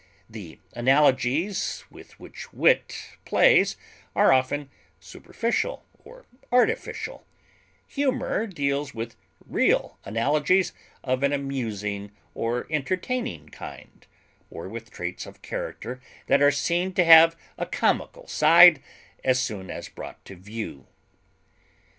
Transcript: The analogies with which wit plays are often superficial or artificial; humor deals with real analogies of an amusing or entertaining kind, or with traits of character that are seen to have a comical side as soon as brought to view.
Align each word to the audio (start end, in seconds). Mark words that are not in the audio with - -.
The 0.27 0.57
analogies 0.73 1.83
with 1.91 2.19
which 2.19 2.51
wit 2.51 3.17
plays 3.23 3.77
are 4.15 4.33
often 4.33 4.71
superficial 4.99 5.85
or 6.03 6.25
artificial; 6.51 7.23
humor 7.85 8.47
deals 8.47 8.95
with 8.95 9.15
real 9.45 9.99
analogies 10.03 10.73
of 11.03 11.21
an 11.21 11.31
amusing 11.33 12.11
or 12.33 12.65
entertaining 12.71 13.49
kind, 13.49 14.07
or 14.49 14.67
with 14.67 14.89
traits 14.89 15.27
of 15.27 15.43
character 15.43 16.01
that 16.25 16.41
are 16.41 16.49
seen 16.49 16.93
to 16.95 17.05
have 17.05 17.35
a 17.59 17.67
comical 17.67 18.25
side 18.27 18.81
as 19.23 19.39
soon 19.39 19.69
as 19.69 19.87
brought 19.87 20.25
to 20.25 20.35
view. 20.35 20.87